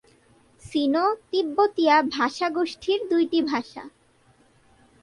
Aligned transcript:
সিনো-তিব্বতীয় 0.61 1.95
ভাষাগোষ্ঠীর 2.15 2.99
দুটি 3.09 3.39
ভাষা। 3.43 3.83